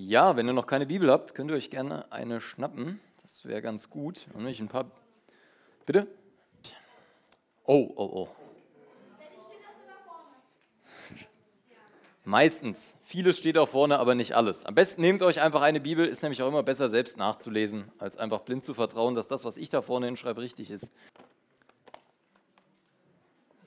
[0.00, 3.00] Ja, wenn ihr noch keine Bibel habt, könnt ihr euch gerne eine schnappen.
[3.22, 4.28] Das wäre ganz gut.
[4.32, 4.88] Und nicht ein paar.
[5.86, 6.06] Bitte?
[7.64, 8.28] Oh, oh, oh.
[12.24, 12.96] Meistens.
[13.02, 14.64] Vieles steht auch vorne, aber nicht alles.
[14.64, 18.16] Am besten nehmt euch einfach eine Bibel, ist nämlich auch immer besser selbst nachzulesen, als
[18.16, 20.92] einfach blind zu vertrauen, dass das, was ich da vorne hinschreibe, richtig ist.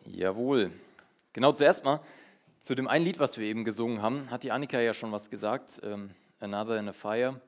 [0.05, 0.71] Jawohl.
[1.33, 2.00] Genau, zuerst mal
[2.61, 5.29] zu dem einen Lied, was wir eben gesungen haben, hat die Annika ja schon was
[5.29, 7.39] gesagt, ähm, Another in a Fire.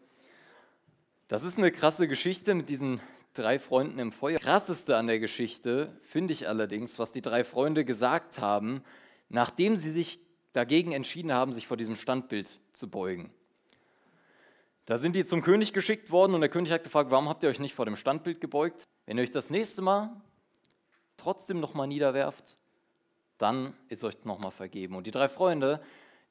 [1.28, 3.02] Das ist eine krasse Geschichte mit diesen
[3.34, 4.38] drei Freunden im Feuer.
[4.38, 8.84] Krasseste an der Geschichte finde ich allerdings, was die drei Freunde gesagt haben,
[9.30, 10.20] nachdem sie sich
[10.52, 13.34] dagegen entschieden haben, sich vor diesem Standbild zu beugen.
[14.86, 17.50] Da sind die zum König geschickt worden und der König hat gefragt, warum habt ihr
[17.50, 18.84] euch nicht vor dem Standbild gebeugt?
[19.08, 20.22] Wenn ihr euch das nächste Mal
[21.18, 22.58] trotzdem nochmal niederwerft,
[23.40, 24.96] dann ist euch nochmal vergeben.
[24.96, 25.82] Und die drei Freunde,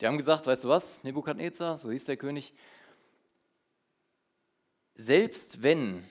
[0.01, 2.55] die haben gesagt, weißt du was, Nebukadnezar, so hieß der König,
[4.95, 6.05] selbst wenn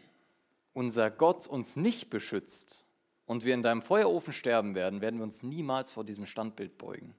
[0.73, 2.83] unser Gott uns nicht beschützt
[3.25, 7.15] und wir in deinem Feuerofen sterben werden, werden wir uns niemals vor diesem Standbild beugen.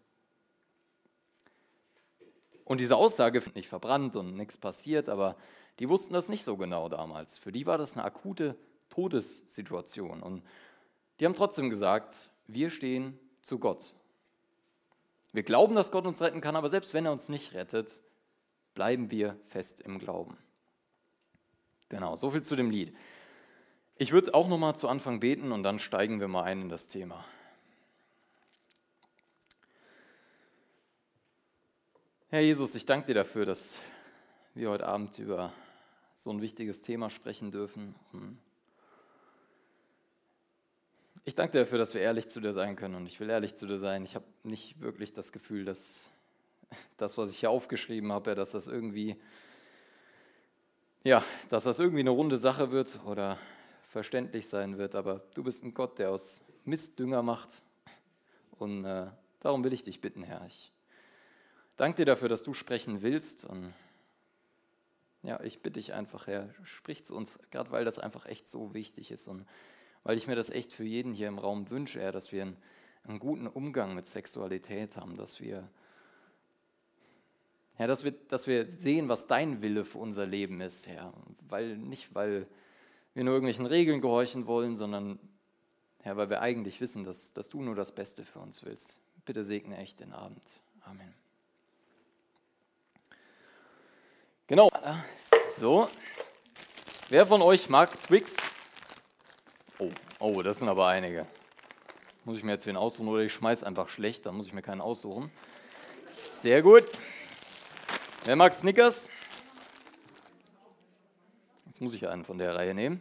[2.65, 5.37] Und diese Aussage nicht verbrannt und nichts passiert, aber
[5.79, 7.39] die wussten das nicht so genau damals.
[7.39, 8.57] Für die war das eine akute
[8.89, 10.23] Todessituation.
[10.23, 10.43] Und
[11.19, 13.93] die haben trotzdem gesagt, wir stehen zu Gott.
[15.33, 18.01] Wir glauben, dass Gott uns retten kann, aber selbst wenn er uns nicht rettet,
[18.75, 20.37] bleiben wir fest im Glauben.
[21.89, 22.95] Genau, so viel zu dem Lied.
[23.97, 26.69] Ich würde auch noch mal zu Anfang beten und dann steigen wir mal ein in
[26.69, 27.25] das Thema.
[32.29, 33.79] Herr Jesus, ich danke dir dafür, dass
[34.55, 35.53] wir heute Abend über
[36.17, 37.95] so ein wichtiges Thema sprechen dürfen.
[41.25, 43.55] Ich danke dir dafür, dass wir ehrlich zu dir sein können und ich will ehrlich
[43.55, 44.05] zu dir sein.
[44.05, 46.09] Ich habe nicht wirklich das Gefühl, dass
[46.97, 49.17] das, was ich hier aufgeschrieben habe, dass das irgendwie,
[51.05, 53.39] ja, dass das irgendwie eine runde Sache wird oder
[53.89, 54.95] verständlich sein wird.
[54.95, 57.63] Aber du bist ein Gott, der aus Mist Dünger macht
[58.59, 59.07] und äh,
[59.41, 60.45] darum will ich dich bitten, Herr.
[60.47, 60.73] Ich
[61.77, 63.45] Danke dir dafür, dass du sprechen willst.
[63.45, 63.73] Und
[65.23, 68.75] ja, ich bitte dich einfach, Herr, sprich zu uns, gerade weil das einfach echt so
[68.75, 69.47] wichtig ist und
[70.05, 72.57] weil ich mir das echt für jeden hier im Raum wünsche, Herr, dass wir einen,
[73.05, 75.69] einen guten Umgang mit Sexualität haben, dass wir,
[77.75, 81.13] Herr, dass wir, dass wir sehen, was dein Wille für unser Leben ist, Herr.
[81.49, 82.47] Weil, nicht, weil
[83.15, 85.19] wir nur irgendwelchen Regeln gehorchen wollen, sondern,
[86.01, 88.99] Herr, weil wir eigentlich wissen, dass, dass du nur das Beste für uns willst.
[89.25, 90.43] Bitte segne echt den Abend.
[90.85, 91.15] Amen.
[94.49, 94.69] Genau.
[95.57, 95.89] So.
[97.09, 98.37] Wer von euch mag Twix?
[100.25, 101.27] Oh, das sind aber einige.
[102.25, 104.63] Muss ich mir jetzt wen aussuchen oder ich schmeiß einfach schlecht, dann muss ich mir
[104.63, 105.33] keinen aussuchen.
[106.07, 106.85] Sehr gut.
[108.25, 109.11] Wer mag Snickers?
[111.67, 113.01] Jetzt muss ich einen von der Reihe nehmen.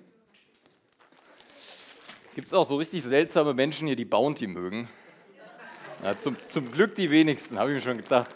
[2.34, 4.90] Gibt es auch so richtig seltsame Menschen hier, die Bounty mögen?
[6.04, 8.32] Ja, zum, zum Glück die wenigsten, habe ich mir schon gedacht.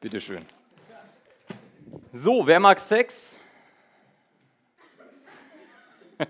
[0.00, 0.44] Bitteschön.
[2.20, 3.38] So, wer mag Sex?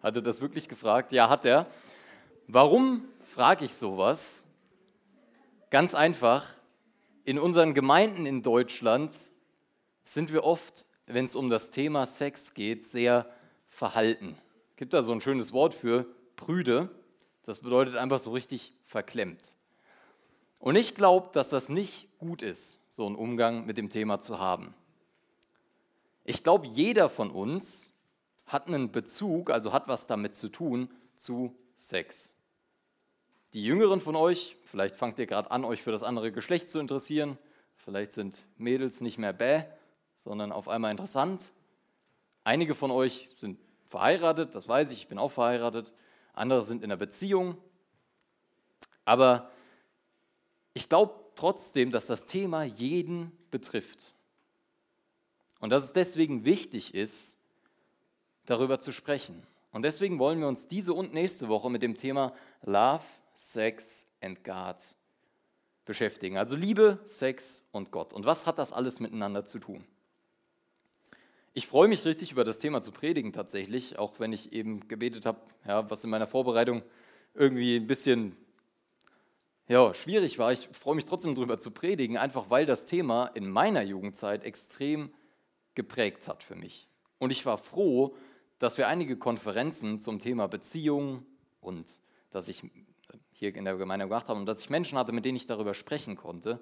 [0.00, 1.10] hat er das wirklich gefragt?
[1.10, 1.66] Ja, hat er.
[2.46, 4.46] Warum frage ich sowas?
[5.70, 6.46] Ganz einfach,
[7.24, 9.12] in unseren Gemeinden in Deutschland
[10.04, 13.28] sind wir oft, wenn es um das Thema Sex geht, sehr
[13.68, 14.38] verhalten.
[14.76, 16.06] Gibt da so ein schönes Wort für
[16.36, 16.90] prüde.
[17.42, 19.56] Das bedeutet einfach so richtig verklemmt.
[20.60, 24.38] Und ich glaube, dass das nicht gut ist, so einen Umgang mit dem Thema zu
[24.38, 24.74] haben.
[26.24, 27.94] Ich glaube, jeder von uns
[28.46, 32.34] hat einen Bezug, also hat was damit zu tun, zu Sex.
[33.54, 36.78] Die Jüngeren von euch, vielleicht fangt ihr gerade an, euch für das andere Geschlecht zu
[36.80, 37.38] interessieren.
[37.76, 39.64] Vielleicht sind Mädels nicht mehr bäh,
[40.16, 41.50] sondern auf einmal interessant.
[42.44, 45.92] Einige von euch sind verheiratet, das weiß ich, ich bin auch verheiratet.
[46.34, 47.56] Andere sind in einer Beziehung.
[49.04, 49.50] Aber
[50.74, 54.12] ich glaube trotzdem, dass das Thema jeden betrifft.
[55.60, 57.36] Und dass es deswegen wichtig ist,
[58.46, 59.42] darüber zu sprechen.
[59.72, 62.32] Und deswegen wollen wir uns diese und nächste Woche mit dem Thema
[62.62, 63.04] Love,
[63.34, 64.76] Sex and God
[65.84, 66.36] beschäftigen.
[66.36, 68.12] Also Liebe, Sex und Gott.
[68.12, 69.84] Und was hat das alles miteinander zu tun?
[71.54, 75.26] Ich freue mich richtig über das Thema zu predigen tatsächlich, auch wenn ich eben gebetet
[75.26, 76.82] habe, ja, was in meiner Vorbereitung
[77.34, 78.36] irgendwie ein bisschen
[79.68, 80.52] ja, schwierig war.
[80.52, 85.12] Ich freue mich trotzdem darüber zu predigen, einfach weil das Thema in meiner Jugendzeit extrem
[85.74, 86.88] geprägt hat für mich.
[87.18, 88.16] Und ich war froh,
[88.58, 91.24] dass wir einige Konferenzen zum Thema Beziehung
[91.60, 92.00] und
[92.30, 92.62] dass ich
[93.30, 95.74] hier in der Gemeinde gemacht habe und dass ich Menschen hatte, mit denen ich darüber
[95.74, 96.60] sprechen konnte.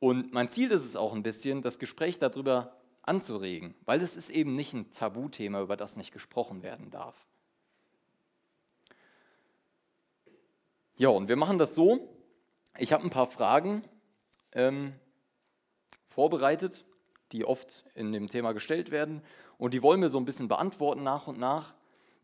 [0.00, 4.30] Und mein Ziel ist es auch ein bisschen, das Gespräch darüber anzuregen, weil es ist
[4.30, 7.27] eben nicht ein Tabuthema, über das nicht gesprochen werden darf.
[10.98, 12.08] Ja, und wir machen das so.
[12.76, 13.82] Ich habe ein paar Fragen
[14.50, 14.94] ähm,
[16.08, 16.84] vorbereitet,
[17.30, 19.22] die oft in dem Thema gestellt werden.
[19.58, 21.74] Und die wollen wir so ein bisschen beantworten nach und nach.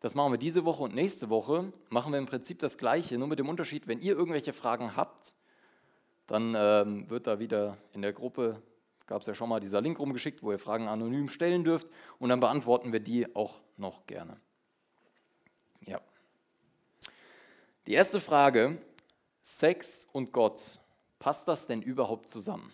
[0.01, 1.73] Das machen wir diese Woche und nächste Woche.
[1.89, 5.37] Machen wir im Prinzip das Gleiche, nur mit dem Unterschied, wenn ihr irgendwelche Fragen habt,
[6.27, 8.61] dann ähm, wird da wieder in der Gruppe,
[9.07, 11.87] gab es ja schon mal dieser Link rumgeschickt, wo ihr Fragen anonym stellen dürft
[12.19, 14.37] und dann beantworten wir die auch noch gerne.
[15.87, 16.01] Ja.
[17.87, 18.79] Die erste Frage,
[19.43, 20.81] Sex und Gott,
[21.19, 22.73] passt das denn überhaupt zusammen?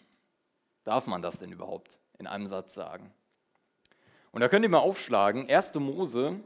[0.84, 3.12] Darf man das denn überhaupt in einem Satz sagen?
[4.30, 5.74] Und da könnt ihr mal aufschlagen, 1.
[5.74, 6.38] Mose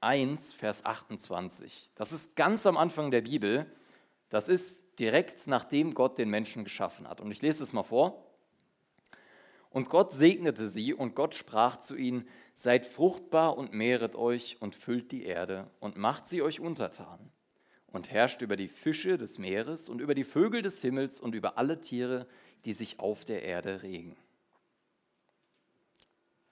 [0.00, 1.90] 1, Vers 28.
[1.94, 3.70] Das ist ganz am Anfang der Bibel.
[4.30, 7.20] Das ist direkt nachdem Gott den Menschen geschaffen hat.
[7.20, 8.24] Und ich lese es mal vor.
[9.68, 14.74] Und Gott segnete sie und Gott sprach zu ihnen, seid fruchtbar und mehret euch und
[14.74, 17.30] füllt die Erde und macht sie euch untertan
[17.94, 21.58] und herrscht über die Fische des Meeres und über die Vögel des Himmels und über
[21.58, 22.26] alle Tiere,
[22.64, 24.16] die sich auf der Erde regen.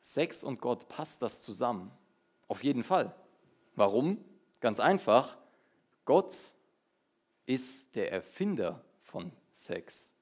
[0.00, 1.90] Sex und Gott passt das zusammen.
[2.46, 3.14] Auf jeden Fall.
[3.74, 4.24] Warum?
[4.60, 5.36] Ganz einfach.
[6.04, 6.52] Gott
[7.46, 10.12] ist der Erfinder von Sex.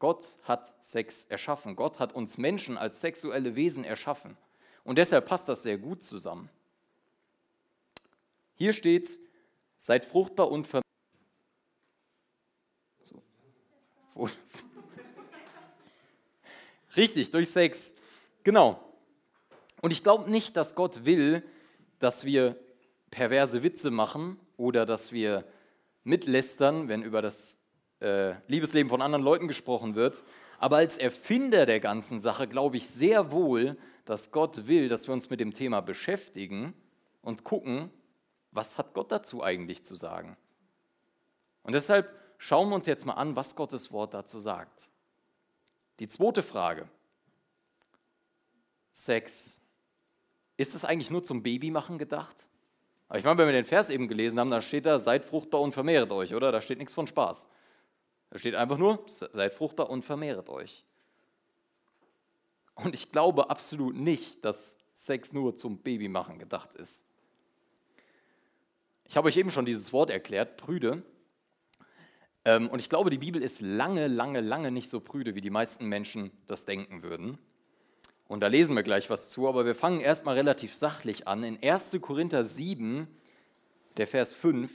[0.00, 1.76] Gott hat Sex erschaffen.
[1.76, 4.36] Gott hat uns Menschen als sexuelle Wesen erschaffen.
[4.82, 6.50] Und deshalb passt das sehr gut zusammen.
[8.54, 9.18] Hier steht,
[9.76, 10.82] seid fruchtbar und ver
[13.04, 13.22] so.
[16.96, 17.94] Richtig, durch Sex.
[18.42, 18.82] Genau.
[19.82, 21.42] Und ich glaube nicht, dass Gott will,
[21.98, 22.58] dass wir
[23.10, 25.44] perverse Witze machen oder dass wir
[26.04, 27.58] mitlästern, wenn über das
[28.00, 30.24] äh, Liebesleben von anderen Leuten gesprochen wird.
[30.58, 35.12] Aber als Erfinder der ganzen Sache glaube ich sehr wohl, dass Gott will, dass wir
[35.12, 36.74] uns mit dem Thema beschäftigen
[37.22, 37.90] und gucken,
[38.56, 40.36] was hat Gott dazu eigentlich zu sagen.
[41.62, 44.88] Und deshalb schauen wir uns jetzt mal an, was Gottes Wort dazu sagt.
[45.98, 46.88] Die zweite Frage.
[48.92, 49.60] Sex.
[50.56, 52.46] Ist es eigentlich nur zum Babymachen gedacht?
[53.08, 55.60] Aber ich meine, wenn wir den Vers eben gelesen haben, da steht da, seid fruchtbar
[55.60, 56.50] und vermehret euch, oder?
[56.50, 57.48] Da steht nichts von Spaß.
[58.30, 60.84] Da steht einfach nur, seid fruchtbar und vermehret euch.
[62.74, 67.04] Und ich glaube absolut nicht, dass Sex nur zum Babymachen gedacht ist.
[69.08, 71.02] Ich habe euch eben schon dieses Wort erklärt, prüde.
[72.44, 75.50] Ähm, und ich glaube, die Bibel ist lange, lange, lange nicht so prüde, wie die
[75.50, 77.38] meisten Menschen das denken würden.
[78.28, 81.44] Und da lesen wir gleich was zu, aber wir fangen erstmal relativ sachlich an.
[81.44, 81.96] In 1.
[82.00, 83.06] Korinther 7,
[83.96, 84.70] der Vers 5,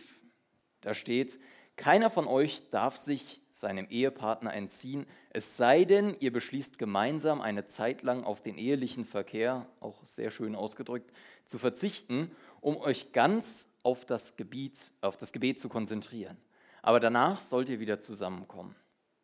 [0.79, 1.39] da steht,
[1.75, 7.65] keiner von euch darf sich seinem Ehepartner entziehen, es sei denn, ihr beschließt gemeinsam eine
[7.65, 11.11] Zeit lang auf den ehelichen Verkehr, auch sehr schön ausgedrückt,
[11.45, 12.31] zu verzichten,
[12.61, 16.37] um euch ganz auf das, Gebiet, auf das Gebet zu konzentrieren.
[16.81, 18.75] Aber danach sollt ihr wieder zusammenkommen.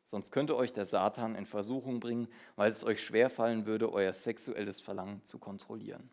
[0.05, 4.79] Sonst könnte euch der Satan in Versuchung bringen, weil es euch schwerfallen würde, euer sexuelles
[4.79, 6.09] Verlangen zu kontrollieren.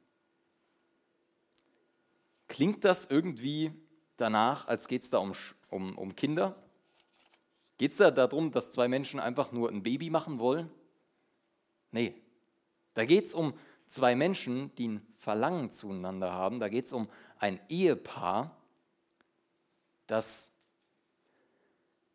[2.49, 3.73] Klingt das irgendwie
[4.17, 5.33] danach, als geht es da um,
[5.71, 6.57] um, um Kinder?
[7.79, 10.71] Geht es da darum, dass zwei Menschen einfach nur ein Baby machen wollen?
[11.93, 12.21] Nee,
[12.95, 13.55] da geht es um
[13.87, 16.61] zwei Menschen, die ein Verlangen zueinander haben.
[16.61, 18.57] Da geht es um ein Ehepaar,
[20.07, 20.55] das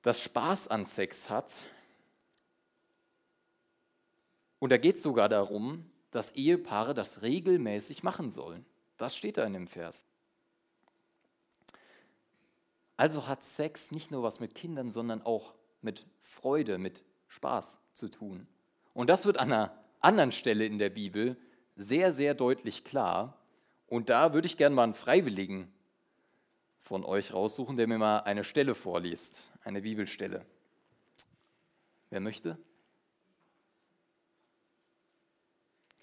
[0.02, 1.64] das Spaß an Sex hat.
[4.60, 8.66] Und da geht es sogar darum, dass Ehepaare das regelmäßig machen sollen.
[8.98, 10.06] Das steht da in dem Vers.
[12.98, 18.10] Also hat Sex nicht nur was mit Kindern, sondern auch mit Freude, mit Spaß zu
[18.10, 18.48] tun.
[18.94, 21.38] Und das wird an einer anderen Stelle in der Bibel
[21.76, 23.38] sehr, sehr deutlich klar.
[23.90, 25.72] Und da würde ich gerne mal einen Freiwilligen
[26.80, 30.46] von euch raussuchen, der mir mal eine Stelle vorliest eine Bibelstelle.
[32.10, 32.58] Wer möchte?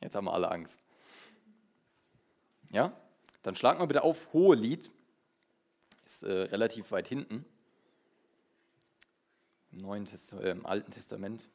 [0.01, 0.83] Jetzt haben wir alle Angst.
[2.71, 2.93] Ja?
[3.43, 4.91] Dann schlagen wir bitte auf Hohelied.
[6.05, 7.45] Ist äh, relativ weit hinten.
[9.73, 11.49] Im, Neuen Test äh, im Alten Testament.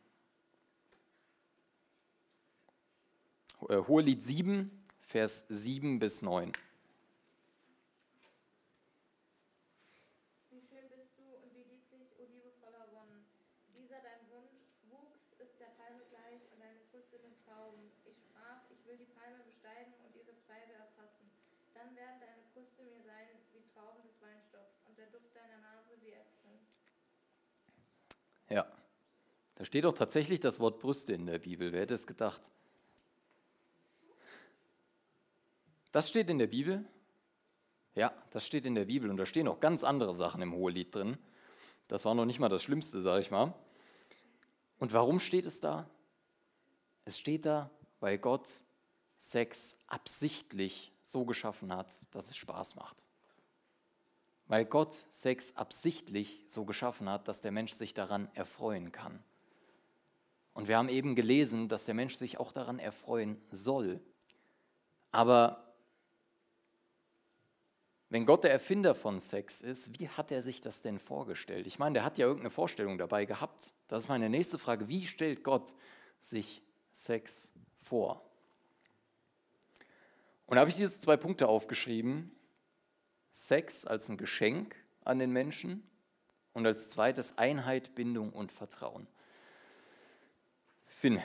[3.69, 4.80] Äh, Hohelied 7,
[5.11, 6.53] Vers 7 bis 9.
[21.73, 25.91] Dann werden deine Brüste mir sein wie Trauben des Weinstocks und der Duft deiner Nase
[25.99, 26.13] wie
[28.53, 28.65] Ja,
[29.55, 31.73] da steht doch tatsächlich das Wort Brüste in der Bibel.
[31.73, 32.41] Wer hätte es gedacht?
[35.91, 36.85] Das steht in der Bibel?
[37.95, 40.95] Ja, das steht in der Bibel und da stehen auch ganz andere Sachen im Hohelied
[40.95, 41.17] drin.
[41.87, 43.53] Das war noch nicht mal das Schlimmste, sage ich mal.
[44.79, 45.89] Und warum steht es da?
[47.03, 47.69] Es steht da,
[47.99, 48.49] weil Gott
[49.17, 53.03] Sex absichtlich so geschaffen hat, dass es Spaß macht.
[54.47, 59.21] Weil Gott Sex absichtlich so geschaffen hat, dass der Mensch sich daran erfreuen kann.
[60.53, 64.01] Und wir haben eben gelesen, dass der Mensch sich auch daran erfreuen soll.
[65.11, 65.70] Aber
[68.11, 71.65] wenn Gott der Erfinder von Sex ist, wie hat er sich das denn vorgestellt?
[71.65, 73.71] Ich meine, der hat ja irgendeine Vorstellung dabei gehabt.
[73.87, 74.89] Das ist meine nächste Frage.
[74.89, 75.73] Wie stellt Gott
[76.19, 78.29] sich Sex vor?
[80.45, 82.35] Und da habe ich diese zwei Punkte aufgeschrieben.
[83.31, 84.75] Sex als ein Geschenk
[85.05, 85.81] an den Menschen
[86.51, 89.07] und als zweites Einheit, Bindung und Vertrauen.
[90.87, 91.21] Finn,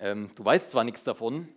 [0.00, 1.48] ähm, du weißt zwar nichts davon,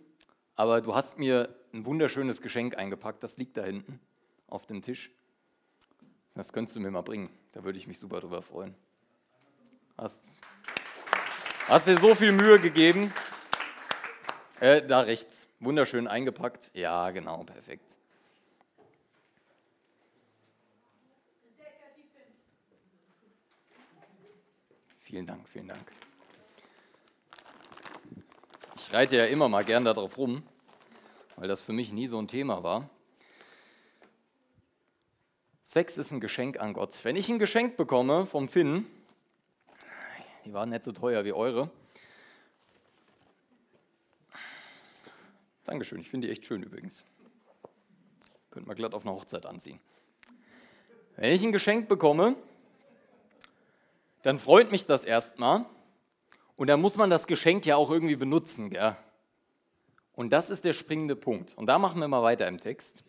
[0.58, 4.00] aber du hast mir ein wunderschönes Geschenk eingepackt, das liegt da hinten
[4.48, 5.10] auf dem Tisch.
[6.34, 8.74] Das könntest du mir mal bringen, da würde ich mich super drüber freuen.
[9.96, 10.40] Hast,
[11.68, 13.12] hast dir so viel Mühe gegeben.
[14.58, 16.72] Äh, da rechts, wunderschön eingepackt.
[16.74, 17.96] Ja, genau, perfekt.
[24.98, 25.92] Vielen Dank, vielen Dank.
[28.80, 30.42] Ich reite ja immer mal gern darauf rum,
[31.36, 32.88] weil das für mich nie so ein Thema war.
[35.64, 37.00] Sex ist ein Geschenk an Gott.
[37.02, 38.86] Wenn ich ein Geschenk bekomme vom Finn,
[40.44, 41.70] die waren nicht so teuer wie eure.
[45.64, 47.04] Dankeschön, ich finde die echt schön übrigens.
[48.50, 49.80] Könnt man glatt auf eine Hochzeit anziehen.
[51.16, 52.36] Wenn ich ein Geschenk bekomme,
[54.22, 55.66] dann freut mich das erstmal.
[56.58, 58.68] Und dann muss man das Geschenk ja auch irgendwie benutzen.
[58.68, 58.96] Gell?
[60.12, 61.56] Und das ist der springende Punkt.
[61.56, 63.04] Und da machen wir mal weiter im Text.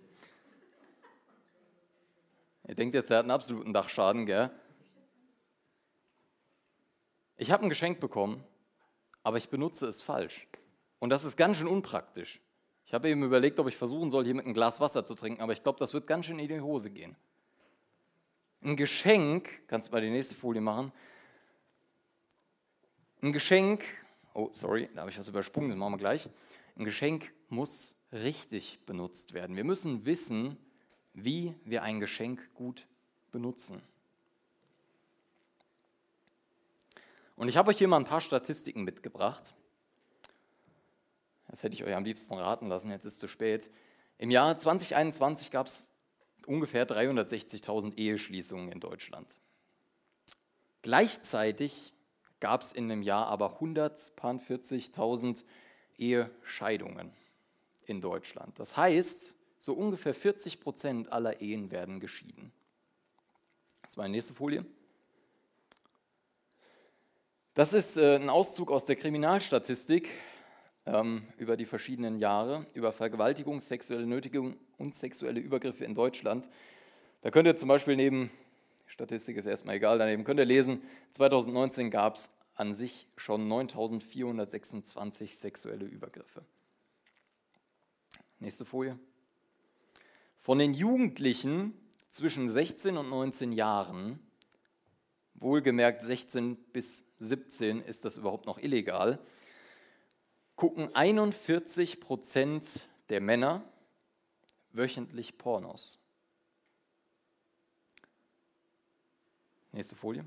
[2.68, 4.51] Ihr denkt jetzt, er hat einen absoluten Dachschaden, gell?
[7.38, 8.44] Ich habe ein Geschenk bekommen,
[9.24, 10.48] aber ich benutze es falsch.
[11.00, 12.39] Und das ist ganz schön unpraktisch.
[12.86, 15.41] Ich habe eben überlegt, ob ich versuchen soll, hier mit einem Glas Wasser zu trinken,
[15.41, 17.15] aber ich glaube, das wird ganz schön in die Hose gehen.
[18.62, 20.91] Ein Geschenk, kannst du mal die nächste Folie machen,
[23.22, 23.84] ein Geschenk,
[24.34, 26.30] oh sorry, da habe ich was übersprungen, das machen wir gleich.
[26.76, 29.56] Ein Geschenk muss richtig benutzt werden.
[29.56, 30.58] Wir müssen wissen,
[31.14, 32.88] wie wir ein Geschenk gut
[33.32, 33.82] benutzen.
[37.36, 39.54] Und ich habe euch hier mal ein paar Statistiken mitgebracht.
[41.48, 43.72] Das hätte ich euch am liebsten raten lassen, jetzt ist es zu spät.
[44.18, 45.92] Im Jahr 2021 gab es
[46.46, 49.36] ungefähr 360.000 Eheschließungen in Deutschland.
[50.82, 51.94] Gleichzeitig
[52.39, 55.43] gab es in einem Jahr aber 140.000
[55.98, 57.12] Ehescheidungen
[57.86, 58.58] in Deutschland.
[58.60, 62.51] Das heißt, so ungefähr 40 Prozent aller Ehen werden geschieden.
[63.81, 64.65] Das ist meine nächste Folie.
[67.55, 70.10] Das ist äh, ein Auszug aus der Kriminalstatistik
[70.86, 76.48] ähm, über die verschiedenen Jahre, über Vergewaltigung, sexuelle Nötigung und sexuelle Übergriffe in Deutschland.
[77.22, 78.31] Da könnt ihr zum Beispiel neben
[78.89, 80.00] Statistik ist erstmal egal.
[80.00, 80.81] Daneben könnt ihr lesen,
[81.12, 86.43] 2019 gab es an sich schon 9426 sexuelle Übergriffe.
[88.39, 88.98] Nächste Folie.
[90.39, 91.74] Von den Jugendlichen
[92.10, 94.19] zwischen 16 und 19 Jahren,
[95.36, 99.19] wohlgemerkt 16 bis 17 ist das überhaupt noch illegal,
[100.55, 103.63] gucken 41 Prozent der Männer
[104.72, 106.00] wöchentlich Pornos.
[109.72, 110.26] Nächste Folie.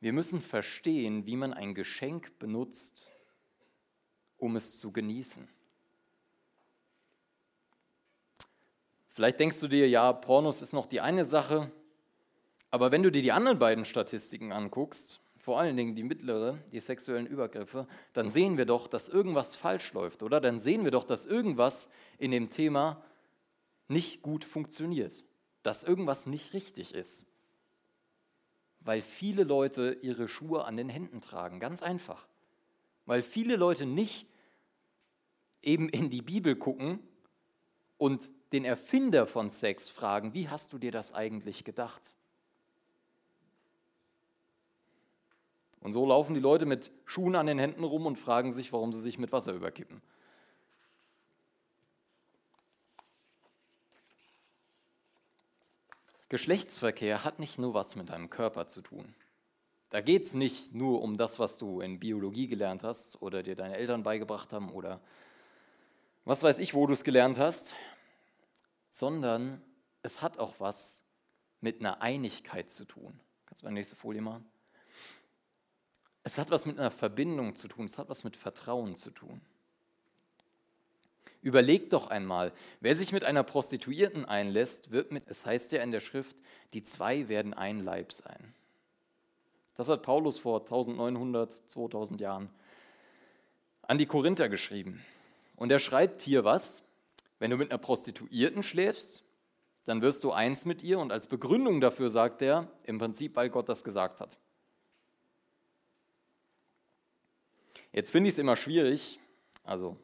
[0.00, 3.10] Wir müssen verstehen, wie man ein Geschenk benutzt,
[4.36, 5.48] um es zu genießen.
[9.08, 11.72] Vielleicht denkst du dir, ja, Pornos ist noch die eine Sache,
[12.70, 16.78] aber wenn du dir die anderen beiden Statistiken anguckst, vor allen Dingen die mittlere, die
[16.78, 20.40] sexuellen Übergriffe, dann sehen wir doch, dass irgendwas falsch läuft, oder?
[20.40, 23.02] Dann sehen wir doch, dass irgendwas in dem Thema
[23.88, 25.24] nicht gut funktioniert,
[25.62, 27.26] dass irgendwas nicht richtig ist
[28.88, 31.60] weil viele Leute ihre Schuhe an den Händen tragen.
[31.60, 32.26] Ganz einfach.
[33.04, 34.26] Weil viele Leute nicht
[35.60, 36.98] eben in die Bibel gucken
[37.98, 42.14] und den Erfinder von Sex fragen, wie hast du dir das eigentlich gedacht?
[45.80, 48.94] Und so laufen die Leute mit Schuhen an den Händen rum und fragen sich, warum
[48.94, 50.00] sie sich mit Wasser überkippen.
[56.28, 59.14] Geschlechtsverkehr hat nicht nur was mit deinem Körper zu tun.
[59.90, 63.56] Da geht es nicht nur um das, was du in Biologie gelernt hast oder dir
[63.56, 65.00] deine Eltern beigebracht haben oder
[66.26, 67.74] was weiß ich, wo du es gelernt hast,
[68.90, 69.62] sondern
[70.02, 71.04] es hat auch was
[71.60, 73.18] mit einer Einigkeit zu tun.
[73.46, 74.44] Kannst du mal nächste Folie machen?
[76.22, 79.40] Es hat was mit einer Verbindung zu tun, es hat was mit Vertrauen zu tun.
[81.40, 85.92] Überleg doch einmal, wer sich mit einer Prostituierten einlässt, wird mit, es heißt ja in
[85.92, 86.36] der Schrift,
[86.72, 88.54] die zwei werden ein Leib sein.
[89.76, 92.50] Das hat Paulus vor 1900, 2000 Jahren
[93.82, 95.04] an die Korinther geschrieben.
[95.54, 96.82] Und er schreibt hier was,
[97.38, 99.22] wenn du mit einer Prostituierten schläfst,
[99.86, 103.48] dann wirst du eins mit ihr und als Begründung dafür sagt er, im Prinzip, weil
[103.48, 104.36] Gott das gesagt hat.
[107.92, 109.18] Jetzt finde ich es immer schwierig,
[109.64, 109.96] also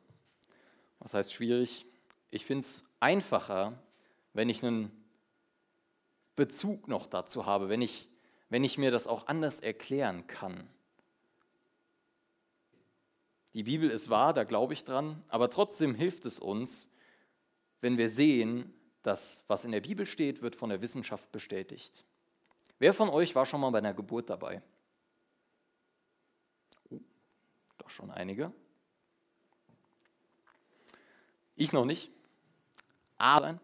[1.04, 1.86] was heißt schwierig?
[2.30, 3.78] Ich finde es einfacher,
[4.32, 4.90] wenn ich einen
[6.34, 8.08] Bezug noch dazu habe, wenn ich,
[8.48, 10.68] wenn ich mir das auch anders erklären kann.
[13.52, 16.90] Die Bibel ist wahr, da glaube ich dran, aber trotzdem hilft es uns,
[17.82, 22.02] wenn wir sehen, dass was in der Bibel steht, wird von der Wissenschaft bestätigt.
[22.78, 24.62] Wer von euch war schon mal bei einer Geburt dabei?
[26.90, 26.98] Oh,
[27.76, 28.52] doch schon einige.
[31.56, 32.10] Ich noch nicht.
[33.16, 33.60] Aber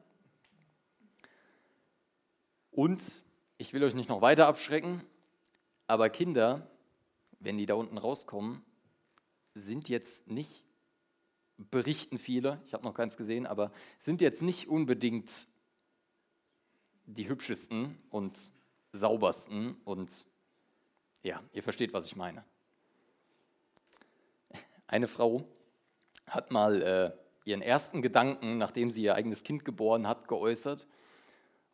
[2.71, 3.23] und
[3.59, 5.03] ich will euch nicht noch weiter abschrecken,
[5.87, 6.67] aber Kinder,
[7.41, 8.65] wenn die da unten rauskommen,
[9.55, 10.65] sind jetzt nicht,
[11.59, 15.47] berichten viele, ich habe noch keins gesehen, aber sind jetzt nicht unbedingt
[17.07, 18.35] die hübschesten und
[18.93, 20.25] saubersten und
[21.23, 22.45] ja, ihr versteht, was ich meine.
[24.87, 25.47] Eine Frau
[26.27, 27.13] hat mal äh,
[27.45, 30.87] ihren ersten Gedanken, nachdem sie ihr eigenes Kind geboren hat, geäußert.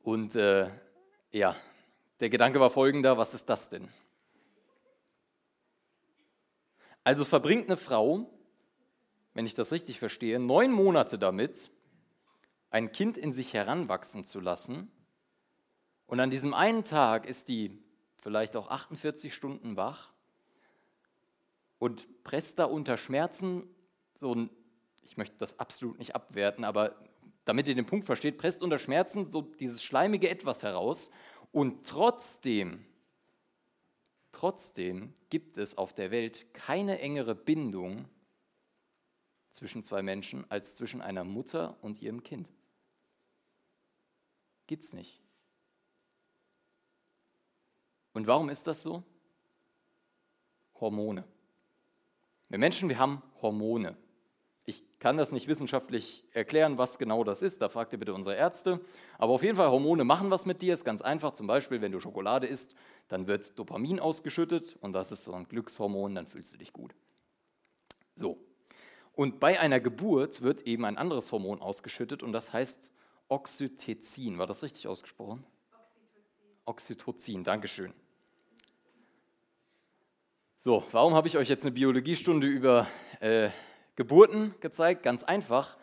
[0.03, 0.71] Und äh,
[1.33, 1.57] ja,
[2.21, 3.89] der Gedanke war folgender, was ist das denn?
[7.05, 8.31] Also verbringt eine Frau,
[9.35, 11.71] wenn ich das richtig verstehe, neun Monate damit,
[12.71, 14.91] ein Kind in sich heranwachsen zu lassen.
[16.07, 17.83] Und an diesem einen Tag ist die
[18.23, 20.13] vielleicht auch 48 Stunden wach
[21.79, 23.69] und presst da unter Schmerzen
[24.15, 24.51] so ein
[25.07, 26.97] ich möchte das absolut nicht abwerten, aber
[27.45, 31.11] damit ihr den Punkt versteht, presst unter Schmerzen so dieses schleimige Etwas heraus
[31.53, 32.85] und trotzdem,
[34.33, 38.09] trotzdem gibt es auf der Welt keine engere Bindung
[39.51, 42.53] zwischen zwei Menschen als zwischen einer Mutter und ihrem Kind.
[44.67, 45.21] Gibt es nicht.
[48.13, 49.05] Und warum ist das so?
[50.81, 51.25] Hormone.
[52.49, 53.97] Wir Menschen, wir haben Hormone.
[54.69, 57.63] Ich kann das nicht wissenschaftlich erklären, was genau das ist.
[57.63, 58.81] Da fragt ihr bitte unsere Ärzte.
[59.17, 60.75] Aber auf jeden Fall, Hormone machen was mit dir.
[60.75, 61.35] Ist ganz einfach.
[61.35, 62.75] Zum Beispiel, wenn du Schokolade isst,
[63.07, 66.97] dann wird Dopamin ausgeschüttet und das ist so ein Glückshormon, dann fühlst du dich gut.
[68.17, 68.39] So.
[69.13, 72.91] Und bei einer Geburt wird eben ein anderes Hormon ausgeschüttet und das heißt
[73.29, 74.39] Oxytocin.
[74.39, 75.47] War das richtig ausgesprochen?
[76.65, 76.99] Oxytocin.
[76.99, 77.95] Oxytocin, Dankeschön.
[80.57, 82.89] So, warum habe ich euch jetzt eine Biologiestunde über
[83.21, 83.51] äh,
[83.97, 85.77] Geburten gezeigt, ganz einfach.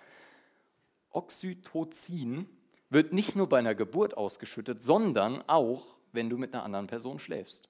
[1.10, 2.48] Oxytocin
[2.90, 7.20] wird nicht nur bei einer Geburt ausgeschüttet, sondern auch, wenn du mit einer anderen Person
[7.20, 7.70] schläfst.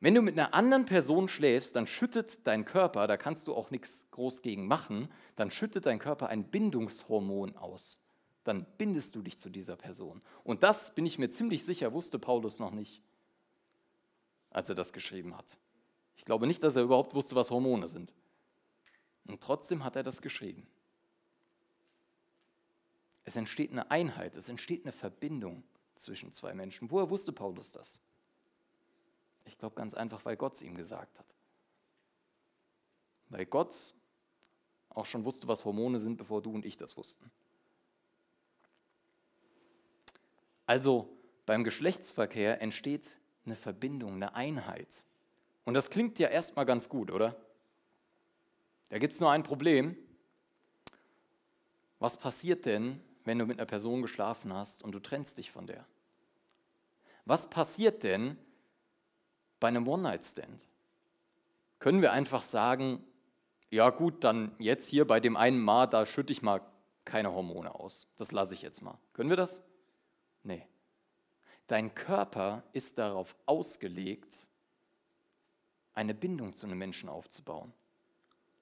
[0.00, 3.70] Wenn du mit einer anderen Person schläfst, dann schüttet dein Körper, da kannst du auch
[3.70, 8.00] nichts groß gegen machen, dann schüttet dein Körper ein Bindungshormon aus.
[8.44, 10.22] Dann bindest du dich zu dieser Person.
[10.42, 13.02] Und das, bin ich mir ziemlich sicher, wusste Paulus noch nicht,
[14.50, 15.58] als er das geschrieben hat.
[16.20, 18.12] Ich glaube nicht, dass er überhaupt wusste, was Hormone sind.
[19.26, 20.66] Und trotzdem hat er das geschrieben.
[23.24, 26.90] Es entsteht eine Einheit, es entsteht eine Verbindung zwischen zwei Menschen.
[26.90, 27.98] Woher wusste Paulus das?
[29.46, 31.34] Ich glaube ganz einfach, weil Gott es ihm gesagt hat.
[33.30, 33.94] Weil Gott
[34.90, 37.30] auch schon wusste, was Hormone sind, bevor du und ich das wussten.
[40.66, 45.02] Also beim Geschlechtsverkehr entsteht eine Verbindung, eine Einheit.
[45.64, 47.36] Und das klingt ja erstmal ganz gut, oder?
[48.88, 49.96] Da gibt es nur ein Problem.
[51.98, 55.66] Was passiert denn, wenn du mit einer Person geschlafen hast und du trennst dich von
[55.66, 55.86] der?
[57.24, 58.36] Was passiert denn
[59.60, 60.60] bei einem One-Night-Stand?
[61.78, 63.04] Können wir einfach sagen,
[63.70, 66.60] ja gut, dann jetzt hier bei dem einen Mal, da schütte ich mal
[67.04, 68.08] keine Hormone aus.
[68.16, 68.98] Das lasse ich jetzt mal.
[69.12, 69.62] Können wir das?
[70.42, 70.66] Nee.
[71.66, 74.48] Dein Körper ist darauf ausgelegt,
[76.00, 77.74] eine Bindung zu einem Menschen aufzubauen.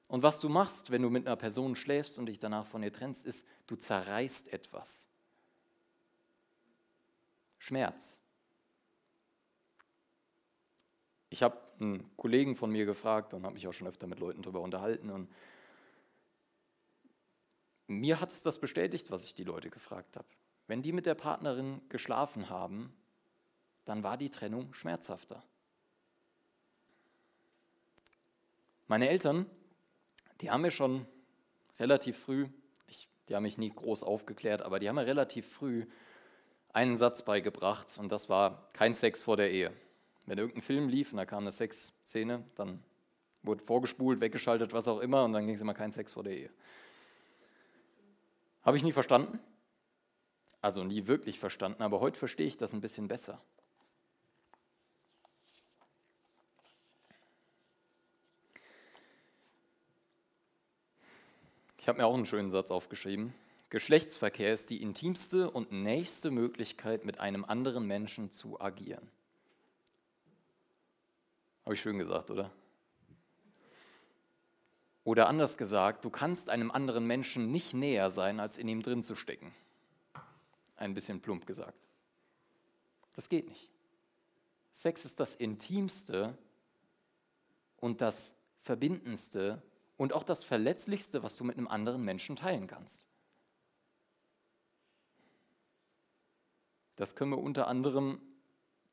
[0.08, 2.92] Und was du machst, wenn du mit einer Person schläfst und dich danach von ihr
[2.92, 5.06] trennst, ist, du zerreißt etwas.
[7.58, 8.18] Schmerz.
[11.30, 14.42] Ich habe einen Kollegen von mir gefragt und habe mich auch schon öfter mit Leuten
[14.42, 15.10] darüber unterhalten.
[15.10, 15.30] Und
[17.86, 20.26] mir hat es das bestätigt, was ich die Leute gefragt habe.
[20.66, 22.92] Wenn die mit der Partnerin geschlafen haben,
[23.84, 25.44] dann war die Trennung schmerzhafter.
[28.88, 29.44] Meine Eltern,
[30.40, 31.04] die haben mir schon
[31.78, 32.48] relativ früh,
[32.86, 35.84] ich, die haben mich nie groß aufgeklärt, aber die haben mir relativ früh
[36.72, 39.72] einen Satz beigebracht und das war kein Sex vor der Ehe.
[40.24, 42.82] Wenn irgendein Film lief und da kam eine Sexszene, dann
[43.42, 46.36] wurde vorgespult, weggeschaltet, was auch immer und dann ging es immer kein Sex vor der
[46.36, 46.50] Ehe.
[48.62, 49.38] Habe ich nie verstanden,
[50.62, 53.38] also nie wirklich verstanden, aber heute verstehe ich das ein bisschen besser.
[61.88, 63.32] Ich habe mir auch einen schönen Satz aufgeschrieben.
[63.70, 69.08] Geschlechtsverkehr ist die intimste und nächste Möglichkeit, mit einem anderen Menschen zu agieren.
[71.64, 72.50] Habe ich schön gesagt, oder?
[75.02, 79.02] Oder anders gesagt, du kannst einem anderen Menschen nicht näher sein, als in ihm drin
[79.02, 79.54] zu stecken.
[80.76, 81.80] Ein bisschen plump gesagt.
[83.14, 83.70] Das geht nicht.
[84.72, 86.36] Sex ist das Intimste
[87.78, 89.62] und das Verbindendste
[89.98, 93.06] und auch das Verletzlichste, was du mit einem anderen Menschen teilen kannst.
[96.96, 98.20] Das können wir unter anderem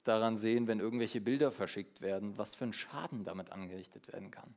[0.04, 4.54] daran sehen, wenn irgendwelche Bilder verschickt werden, was für ein Schaden damit angerichtet werden kann.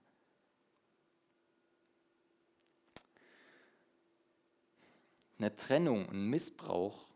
[5.38, 7.06] Eine Trennung, ein Missbrauch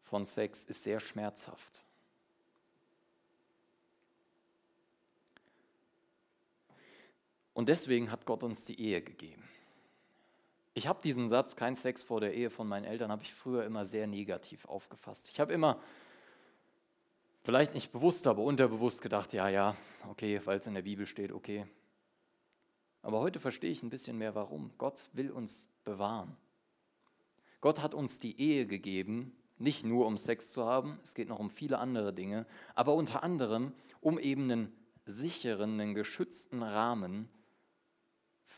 [0.00, 1.82] von Sex ist sehr schmerzhaft.
[7.58, 9.42] Und deswegen hat Gott uns die Ehe gegeben.
[10.74, 13.64] Ich habe diesen Satz, kein Sex vor der Ehe von meinen Eltern, habe ich früher
[13.64, 15.28] immer sehr negativ aufgefasst.
[15.32, 15.80] Ich habe immer,
[17.42, 19.76] vielleicht nicht bewusst, aber unterbewusst gedacht, ja, ja,
[20.08, 21.66] okay, weil es in der Bibel steht, okay.
[23.02, 24.70] Aber heute verstehe ich ein bisschen mehr, warum.
[24.78, 26.36] Gott will uns bewahren.
[27.60, 31.40] Gott hat uns die Ehe gegeben, nicht nur um Sex zu haben, es geht noch
[31.40, 34.72] um viele andere Dinge, aber unter anderem um eben einen
[35.06, 37.28] sicheren, einen geschützten Rahmen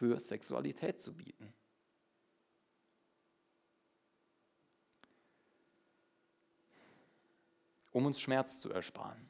[0.01, 1.53] für Sexualität zu bieten.
[7.93, 9.29] Um uns Schmerz zu ersparen.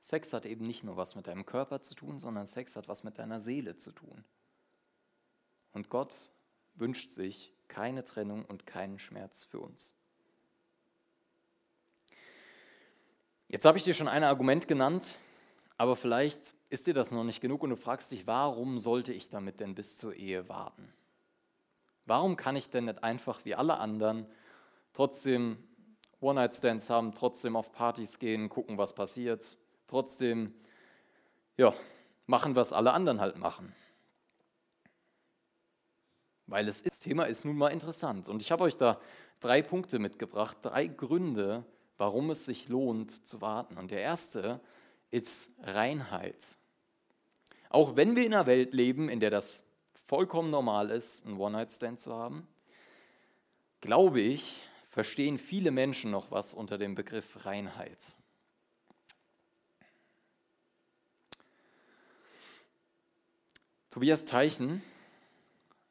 [0.00, 3.04] Sex hat eben nicht nur was mit deinem Körper zu tun, sondern Sex hat was
[3.04, 4.24] mit deiner Seele zu tun.
[5.72, 6.32] Und Gott
[6.74, 9.94] wünscht sich keine Trennung und keinen Schmerz für uns.
[13.48, 15.18] Jetzt habe ich dir schon ein Argument genannt,
[15.76, 19.28] aber vielleicht ist dir das noch nicht genug und du fragst dich, warum sollte ich
[19.28, 20.92] damit denn bis zur Ehe warten?
[22.06, 24.26] Warum kann ich denn nicht einfach wie alle anderen
[24.92, 25.58] trotzdem
[26.20, 30.54] One-Night-Stands haben, trotzdem auf Partys gehen, gucken, was passiert, trotzdem
[31.56, 31.74] ja,
[32.26, 33.74] machen, was alle anderen halt machen?
[36.46, 38.28] Weil es ist, das Thema ist nun mal interessant.
[38.28, 39.00] Und ich habe euch da
[39.40, 41.64] drei Punkte mitgebracht, drei Gründe,
[41.98, 43.76] warum es sich lohnt zu warten.
[43.76, 44.75] Und der erste ist
[45.62, 46.56] Reinheit.
[47.70, 49.64] Auch wenn wir in einer Welt leben, in der das
[50.06, 52.46] vollkommen normal ist, einen One-Night-Stand zu haben,
[53.80, 58.14] glaube ich, verstehen viele Menschen noch was unter dem Begriff Reinheit.
[63.90, 64.82] Tobias Teichen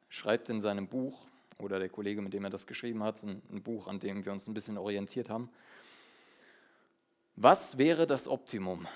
[0.08, 1.26] schreibt in seinem Buch,
[1.58, 4.46] oder der Kollege, mit dem er das geschrieben hat, ein Buch, an dem wir uns
[4.46, 5.50] ein bisschen orientiert haben,
[7.34, 8.86] was wäre das Optimum?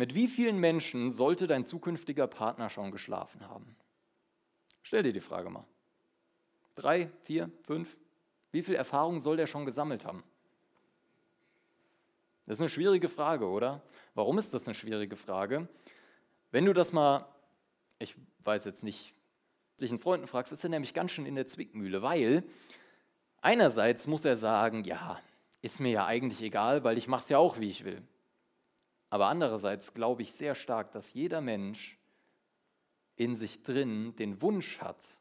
[0.00, 3.76] Mit wie vielen Menschen sollte dein zukünftiger Partner schon geschlafen haben?
[4.82, 5.66] Stell dir die Frage mal.
[6.74, 7.98] Drei, vier, fünf?
[8.50, 10.24] Wie viel Erfahrung soll der schon gesammelt haben?
[12.46, 13.82] Das ist eine schwierige Frage, oder?
[14.14, 15.68] Warum ist das eine schwierige Frage?
[16.50, 17.26] Wenn du das mal,
[17.98, 19.12] ich weiß jetzt nicht,
[19.82, 22.42] dich einen Freunden fragst, ist er nämlich ganz schön in der Zwickmühle, weil
[23.42, 25.20] einerseits muss er sagen, ja,
[25.60, 28.02] ist mir ja eigentlich egal, weil ich mache es ja auch, wie ich will.
[29.10, 31.98] Aber andererseits glaube ich sehr stark, dass jeder Mensch
[33.16, 35.18] in sich drin den Wunsch hat,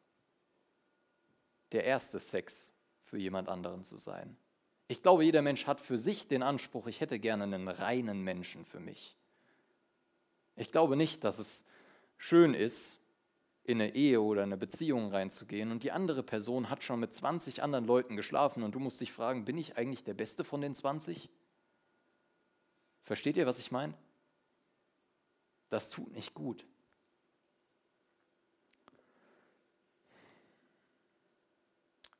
[1.72, 4.38] der erste Sex für jemand anderen zu sein.
[4.88, 8.66] Ich glaube, jeder Mensch hat für sich den Anspruch, ich hätte gerne einen reinen Menschen
[8.66, 9.18] für mich.
[10.56, 11.66] Ich glaube nicht, dass es
[12.18, 13.02] schön ist,
[13.64, 17.62] in eine Ehe oder eine Beziehung reinzugehen und die andere Person hat schon mit 20
[17.62, 20.74] anderen Leuten geschlafen und du musst dich fragen, bin ich eigentlich der Beste von den
[20.74, 21.30] 20?
[23.04, 23.94] Versteht ihr, was ich meine?
[25.70, 26.66] Das tut nicht gut.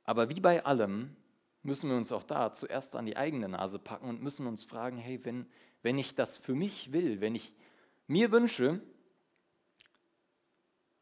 [0.04, 1.16] Aber wie bei allem
[1.62, 4.98] müssen wir uns auch da zuerst an die eigene Nase packen und müssen uns fragen,
[4.98, 5.48] hey, wenn,
[5.84, 7.54] wenn ich das für mich will, wenn ich
[8.08, 8.82] mir wünsche,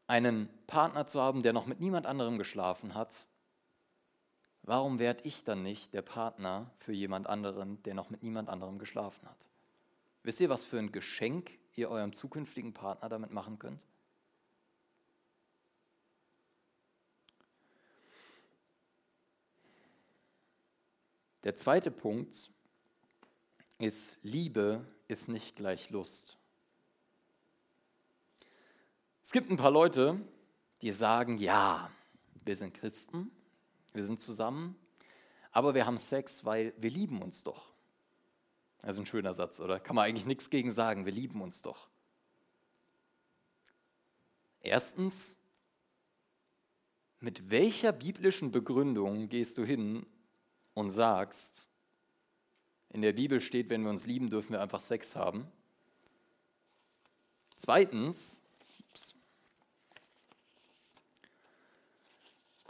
[0.06, 3.26] einen Partner zu haben, der noch mit niemand anderem geschlafen hat,
[4.62, 8.78] warum werde ich dann nicht der Partner für jemand anderen, der noch mit niemand anderem
[8.78, 9.48] geschlafen hat?
[10.22, 13.84] Wisst ihr, was für ein Geschenk ihr eurem zukünftigen Partner damit machen könnt?
[21.44, 22.50] Der zweite Punkt
[23.78, 26.36] ist, Liebe ist nicht gleich Lust.
[29.22, 30.20] Es gibt ein paar Leute,
[30.82, 31.90] die sagen, ja,
[32.44, 33.30] wir sind Christen,
[33.92, 34.76] wir sind zusammen,
[35.52, 37.72] aber wir haben Sex, weil wir lieben uns doch.
[38.82, 39.80] Also ein schöner Satz, oder?
[39.80, 41.88] Kann man eigentlich nichts gegen sagen, wir lieben uns doch.
[44.60, 45.36] Erstens,
[47.20, 50.06] mit welcher biblischen Begründung gehst du hin
[50.74, 51.68] und sagst,
[52.90, 55.46] in der Bibel steht, wenn wir uns lieben, dürfen wir einfach Sex haben.
[57.56, 58.40] Zweitens,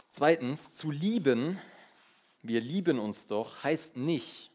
[0.09, 1.59] zweitens, zu lieben,
[2.41, 4.48] wir lieben uns doch, heißt nicht,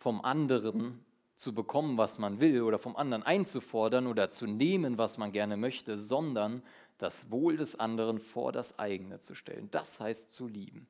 [0.00, 1.04] vom anderen
[1.36, 5.56] zu bekommen, was man will, oder vom anderen einzufordern oder zu nehmen, was man gerne
[5.56, 6.62] möchte, sondern
[6.96, 9.70] das Wohl des anderen vor das eigene zu stellen.
[9.70, 10.88] Das heißt zu lieben.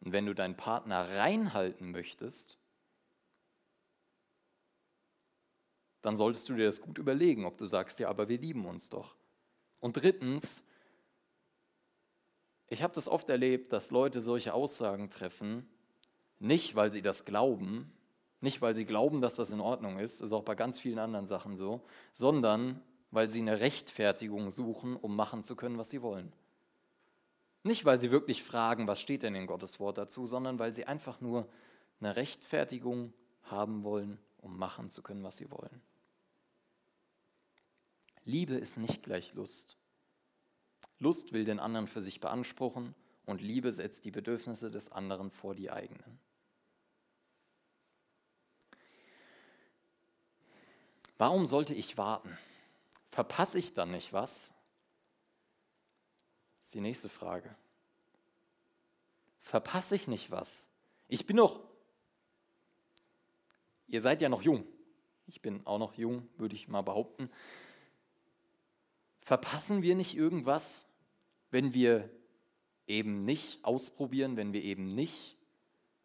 [0.00, 2.58] Und wenn du deinen Partner reinhalten möchtest,
[6.02, 8.90] dann solltest du dir das gut überlegen, ob du sagst, ja, aber wir lieben uns
[8.90, 9.16] doch.
[9.80, 10.62] Und drittens,
[12.68, 15.66] ich habe das oft erlebt, dass Leute solche Aussagen treffen,
[16.38, 17.93] nicht weil sie das glauben,
[18.44, 21.26] nicht weil sie glauben, dass das in Ordnung ist, ist auch bei ganz vielen anderen
[21.26, 21.80] Sachen so,
[22.12, 22.80] sondern
[23.10, 26.32] weil sie eine Rechtfertigung suchen, um machen zu können, was sie wollen.
[27.62, 30.84] Nicht, weil sie wirklich fragen, was steht denn in Gottes Wort dazu, sondern weil sie
[30.84, 31.48] einfach nur
[32.00, 35.80] eine Rechtfertigung haben wollen, um machen zu können, was sie wollen.
[38.24, 39.78] Liebe ist nicht gleich Lust.
[40.98, 45.54] Lust will den anderen für sich beanspruchen und Liebe setzt die Bedürfnisse des anderen vor
[45.54, 46.18] die eigenen.
[51.16, 52.36] Warum sollte ich warten?
[53.10, 54.54] Verpasse ich dann nicht was?
[56.74, 57.54] die nächste Frage.
[59.40, 60.68] Verpasse ich nicht was?
[61.08, 61.60] Ich bin noch,
[63.86, 64.66] ihr seid ja noch jung.
[65.26, 67.30] Ich bin auch noch jung, würde ich mal behaupten.
[69.20, 70.84] Verpassen wir nicht irgendwas,
[71.50, 72.10] wenn wir
[72.86, 75.36] eben nicht ausprobieren, wenn wir eben nicht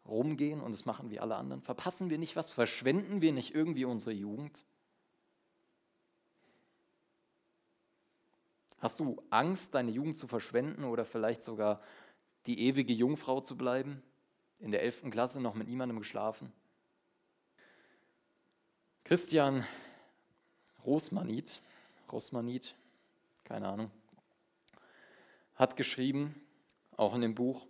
[0.06, 1.60] rumgehen und es machen wie alle anderen?
[1.60, 2.50] Verpassen wir nicht was?
[2.50, 4.64] Verschwenden wir nicht irgendwie unsere Jugend?
[8.80, 11.82] Hast du Angst, deine Jugend zu verschwenden oder vielleicht sogar
[12.46, 14.02] die ewige Jungfrau zu bleiben?
[14.58, 15.10] In der 11.
[15.10, 16.52] Klasse noch mit niemandem geschlafen?
[19.04, 19.66] Christian
[20.84, 21.60] Rosmanit,
[22.10, 22.74] Rosmanit,
[23.44, 23.90] keine Ahnung,
[25.56, 26.34] hat geschrieben,
[26.96, 27.66] auch in dem Buch,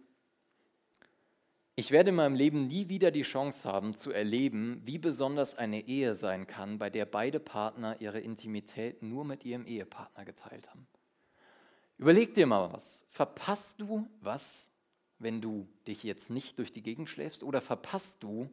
[1.75, 5.87] ich werde in meinem Leben nie wieder die Chance haben zu erleben, wie besonders eine
[5.89, 10.87] Ehe sein kann, bei der beide Partner ihre Intimität nur mit ihrem Ehepartner geteilt haben.
[12.01, 13.05] Überleg dir mal was.
[13.11, 14.71] Verpasst du was,
[15.19, 17.45] wenn du dich jetzt nicht durch die Gegend schläfst?
[17.45, 18.49] Oder verpasst du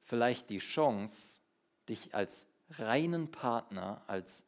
[0.00, 1.42] vielleicht die Chance,
[1.86, 4.42] dich als reinen Partner, als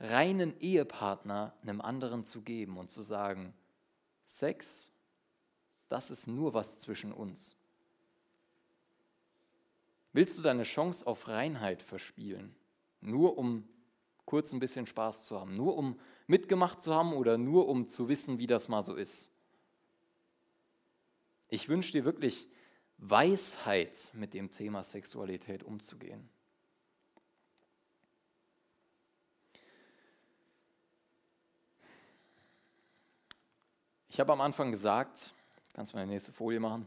[0.00, 3.52] reinen Ehepartner einem anderen zu geben und zu sagen,
[4.26, 4.90] Sex,
[5.90, 7.54] das ist nur was zwischen uns.
[10.14, 12.56] Willst du deine Chance auf Reinheit verspielen,
[13.02, 13.68] nur um
[14.24, 16.00] kurz ein bisschen Spaß zu haben, nur um
[16.32, 19.30] mitgemacht zu haben oder nur um zu wissen, wie das mal so ist.
[21.48, 22.48] Ich wünsche dir wirklich
[22.96, 26.26] Weisheit, mit dem Thema Sexualität umzugehen.
[34.08, 35.34] Ich habe am Anfang gesagt,
[35.74, 36.86] kannst du mal die nächste Folie machen?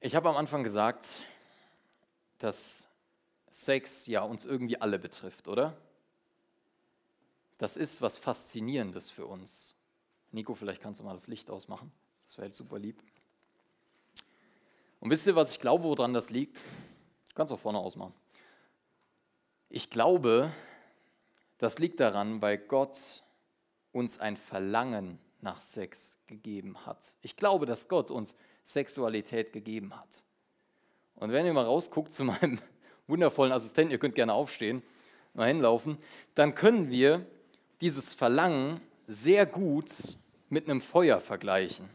[0.00, 1.16] Ich habe am Anfang gesagt,
[2.36, 2.86] dass
[3.50, 5.74] Sex ja uns irgendwie alle betrifft, oder?
[7.58, 9.74] Das ist was Faszinierendes für uns.
[10.32, 11.92] Nico, vielleicht kannst du mal das Licht ausmachen.
[12.26, 13.02] Das wäre super lieb.
[15.00, 16.60] Und wisst ihr, was ich glaube, woran das liegt?
[17.28, 18.14] Du kannst auch vorne ausmachen.
[19.68, 20.50] Ich glaube,
[21.58, 23.22] das liegt daran, weil Gott
[23.92, 27.16] uns ein Verlangen nach Sex gegeben hat.
[27.22, 30.24] Ich glaube, dass Gott uns Sexualität gegeben hat.
[31.16, 32.58] Und wenn ihr mal rausguckt zu meinem
[33.06, 34.82] wundervollen Assistenten, ihr könnt gerne aufstehen,
[35.34, 35.98] mal hinlaufen,
[36.34, 37.26] dann können wir
[37.84, 40.16] dieses Verlangen sehr gut
[40.48, 41.86] mit einem Feuer vergleichen.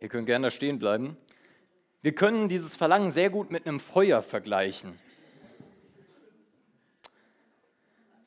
[0.00, 1.18] Ihr könnt gerne da stehen bleiben.
[2.00, 4.98] Wir können dieses Verlangen sehr gut mit einem Feuer vergleichen.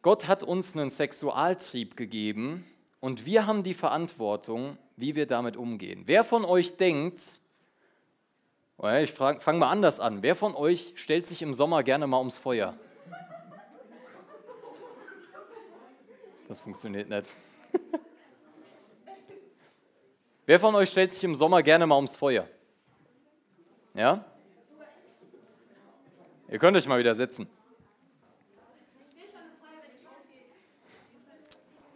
[0.02, 2.66] Gott hat uns einen Sexualtrieb gegeben
[3.00, 6.04] und wir haben die Verantwortung, wie wir damit umgehen.
[6.08, 7.40] Wer von euch denkt,
[8.78, 12.18] oh ich fange mal anders an, wer von euch stellt sich im Sommer gerne mal
[12.18, 12.76] ums Feuer?
[16.48, 17.28] Das funktioniert nicht.
[20.46, 22.46] Wer von euch stellt sich im Sommer gerne mal ums Feuer?
[23.94, 24.26] Ja?
[26.50, 27.48] Ihr könnt euch mal wieder setzen.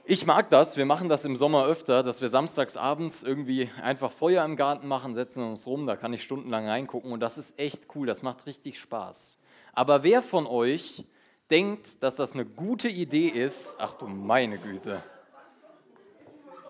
[0.08, 4.12] Ich mag das, wir machen das im Sommer öfter, dass wir samstags abends irgendwie einfach
[4.12, 7.58] Feuer im Garten machen, setzen uns rum, da kann ich stundenlang reingucken und das ist
[7.60, 9.36] echt cool, das macht richtig Spaß.
[9.74, 11.06] Aber wer von euch
[11.50, 15.02] denkt, dass das eine gute Idee ist, ach du meine Güte,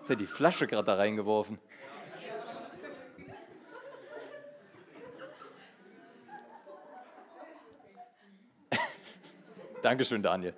[0.08, 1.58] hat die Flasche gerade da reingeworfen.
[9.82, 10.54] Dankeschön, Daniel.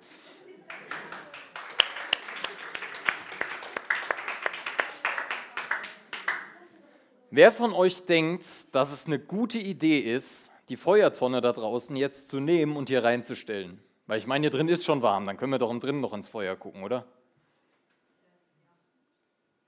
[7.31, 12.27] Wer von euch denkt, dass es eine gute Idee ist, die Feuertonne da draußen jetzt
[12.27, 13.79] zu nehmen und hier reinzustellen?
[14.07, 16.27] Weil ich meine, hier drin ist schon warm, dann können wir doch drinnen noch ins
[16.27, 17.05] Feuer gucken, oder?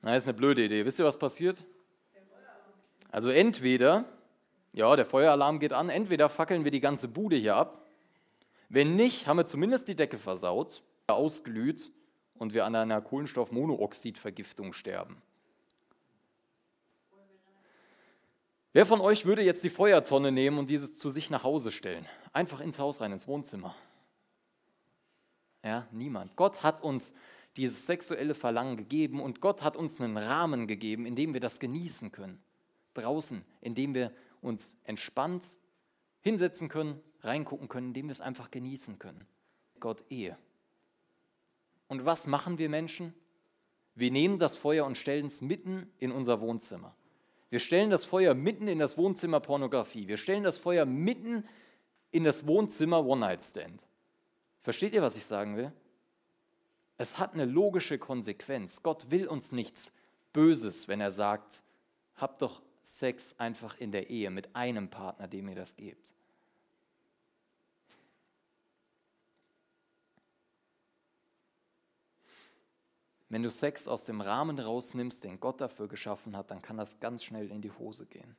[0.02, 0.84] Na, ist eine blöde Idee.
[0.86, 1.64] Wisst ihr, was passiert?
[3.12, 4.06] Also entweder,
[4.74, 7.86] ja, der Feueralarm geht an, entweder fackeln wir die ganze Bude hier ab.
[8.70, 11.92] Wenn nicht, haben wir zumindest die Decke versaut, ausglüht
[12.40, 15.22] und wir an einer Kohlenstoffmonooxidvergiftung sterben.
[18.74, 22.06] Wer von euch würde jetzt die Feuertonne nehmen und dieses zu sich nach Hause stellen?
[22.32, 23.76] Einfach ins Haus rein, ins Wohnzimmer.
[25.62, 26.38] Ja, niemand.
[26.38, 27.14] Gott hat uns
[27.58, 31.60] dieses sexuelle Verlangen gegeben und Gott hat uns einen Rahmen gegeben, in dem wir das
[31.60, 32.42] genießen können.
[32.94, 35.58] Draußen, in dem wir uns entspannt
[36.22, 39.28] hinsetzen können, reingucken können, in dem wir es einfach genießen können.
[39.80, 40.38] Gott Ehe.
[41.88, 43.14] Und was machen wir Menschen?
[43.96, 46.96] Wir nehmen das Feuer und stellen es mitten in unser Wohnzimmer.
[47.52, 50.08] Wir stellen das Feuer mitten in das Wohnzimmer Pornografie.
[50.08, 51.46] Wir stellen das Feuer mitten
[52.10, 53.86] in das Wohnzimmer One-Night-Stand.
[54.62, 55.74] Versteht ihr, was ich sagen will?
[56.98, 58.84] Es hat eine logische Konsequenz.
[58.84, 59.92] Gott will uns nichts
[60.32, 61.62] Böses, wenn er sagt,
[62.16, 66.14] habt doch Sex einfach in der Ehe mit einem Partner, dem ihr das gebt.
[73.32, 77.00] Wenn du Sex aus dem Rahmen rausnimmst, den Gott dafür geschaffen hat, dann kann das
[77.00, 78.36] ganz schnell in die Hose gehen.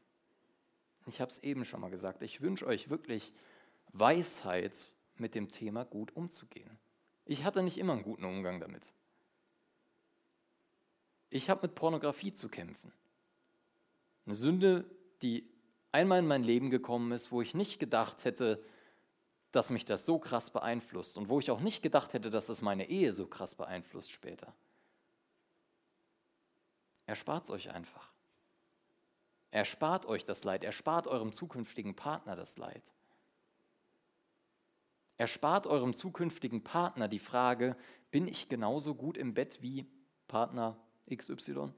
[1.06, 3.32] Ich habe es eben schon mal gesagt, ich wünsche euch wirklich
[3.94, 6.78] Weisheit, mit dem Thema gut umzugehen.
[7.24, 8.86] Ich hatte nicht immer einen guten Umgang damit.
[11.30, 12.92] Ich habe mit Pornografie zu kämpfen.
[14.26, 14.84] Eine Sünde,
[15.22, 15.48] die
[15.90, 18.62] einmal in mein Leben gekommen ist, wo ich nicht gedacht hätte,
[19.52, 22.60] dass mich das so krass beeinflusst und wo ich auch nicht gedacht hätte, dass das
[22.60, 24.52] meine Ehe so krass beeinflusst später.
[27.12, 28.10] Erspart es euch einfach.
[29.50, 32.90] Erspart euch das Leid, erspart eurem zukünftigen Partner das Leid.
[35.18, 37.76] Erspart eurem zukünftigen Partner die Frage,
[38.10, 39.86] bin ich genauso gut im Bett wie
[40.26, 40.82] Partner
[41.14, 41.74] XY?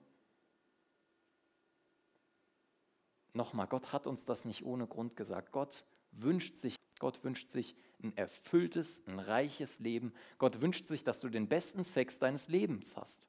[3.33, 5.51] Nochmal, Gott hat uns das nicht ohne Grund gesagt.
[5.51, 10.15] Gott wünscht sich, Gott wünscht sich ein erfülltes, ein reiches Leben.
[10.39, 13.27] Gott wünscht sich, dass du den besten Sex deines Lebens hast.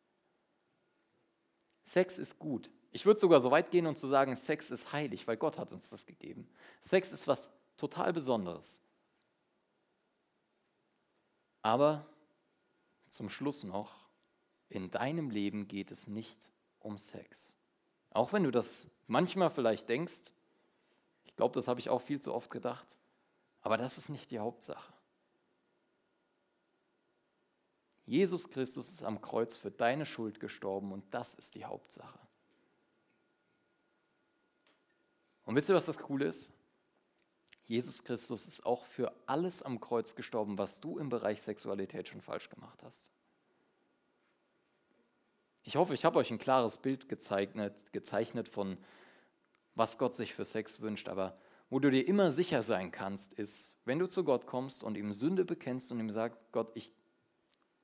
[1.86, 2.70] Sex ist gut.
[2.92, 5.72] Ich würde sogar so weit gehen und zu sagen, Sex ist heilig, weil Gott hat
[5.72, 6.50] uns das gegeben.
[6.82, 8.82] Sex ist was total Besonderes.
[11.62, 12.06] Aber
[13.08, 14.10] zum Schluss noch,
[14.70, 17.56] in deinem Leben geht es nicht um Sex.
[18.12, 20.32] Auch wenn du das manchmal vielleicht denkst,
[21.24, 22.96] ich glaube, das habe ich auch viel zu oft gedacht,
[23.62, 24.94] aber das ist nicht die Hauptsache.
[28.06, 32.20] Jesus Christus ist am Kreuz für deine Schuld gestorben und das ist die Hauptsache.
[35.46, 36.52] Und wisst ihr, was das Coole ist?
[37.66, 42.22] Jesus Christus ist auch für alles am Kreuz gestorben, was du im Bereich Sexualität schon
[42.22, 43.12] falsch gemacht hast.
[45.64, 48.78] Ich hoffe, ich habe euch ein klares Bild gezeichnet, gezeichnet von,
[49.74, 51.40] was Gott sich für Sex wünscht, aber
[51.72, 55.12] wo du dir immer sicher sein kannst, ist, wenn du zu Gott kommst und ihm
[55.12, 56.92] Sünde bekennst und ihm sagst, Gott, ich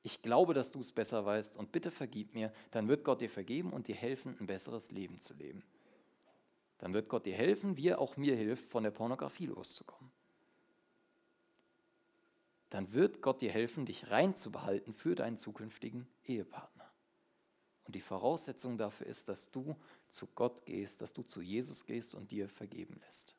[0.04, 3.30] ich glaube, dass du es besser weißt und bitte vergib mir, dann wird Gott dir
[3.30, 5.64] vergeben und dir helfen, ein besseres Leben zu leben.
[6.80, 10.12] Dann wird Gott dir helfen, wie er auch mir hilft, von der Pornografie loszukommen.
[12.72, 16.90] Dann wird Gott dir helfen, dich rein zu behalten für deinen zukünftigen Ehepartner.
[17.86, 19.76] Und die Voraussetzung dafür ist, dass du
[20.08, 23.36] zu Gott gehst, dass du zu Jesus gehst und dir vergeben lässt.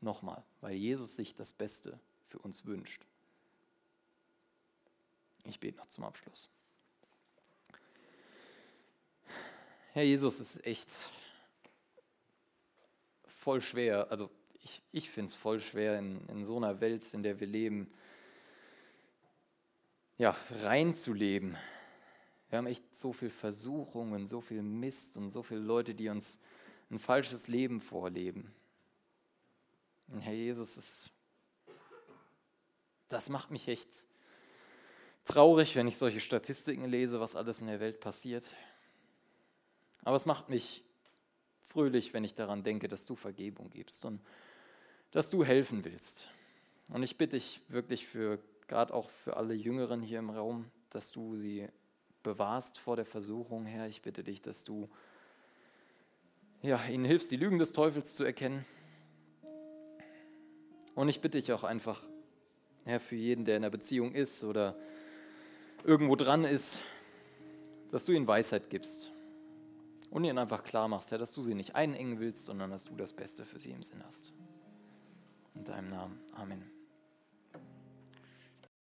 [0.00, 3.04] Nochmal, weil Jesus sich das Beste für uns wünscht.
[5.44, 6.48] Ich bete noch zum Abschluss.
[9.92, 10.90] Herr Jesus, es ist echt
[13.26, 14.30] voll schwer, also
[14.62, 17.92] ich, ich finde es voll schwer in, in so einer Welt, in der wir leben,
[20.16, 21.58] ja, reinzuleben.
[22.48, 26.38] Wir haben echt so viel Versuchungen, so viel Mist und so viele Leute, die uns
[26.90, 28.54] ein falsches Leben vorleben.
[30.08, 31.10] Und Herr Jesus, das,
[33.08, 34.06] das macht mich echt
[35.24, 38.52] traurig, wenn ich solche Statistiken lese, was alles in der Welt passiert.
[40.04, 40.82] Aber es macht mich
[41.66, 44.20] fröhlich, wenn ich daran denke, dass du Vergebung gibst und
[45.12, 46.28] dass du helfen willst.
[46.88, 51.12] Und ich bitte dich wirklich für, gerade auch für alle Jüngeren hier im Raum, dass
[51.12, 51.68] du sie
[52.22, 53.88] bewahrst vor der Versuchung, Herr.
[53.88, 54.88] Ich bitte dich, dass du
[56.62, 58.64] ja, ihnen hilfst, die Lügen des Teufels zu erkennen.
[60.94, 62.00] Und ich bitte dich auch einfach,
[62.84, 64.76] Herr, für jeden, der in einer Beziehung ist oder
[65.84, 66.80] irgendwo dran ist,
[67.90, 69.12] dass du ihnen Weisheit gibst
[70.10, 72.94] und ihnen einfach klar machst, Herr, dass du sie nicht einengen willst, sondern dass du
[72.94, 74.32] das Beste für sie im Sinn hast.
[75.54, 76.18] In deinem Namen.
[76.34, 76.71] Amen.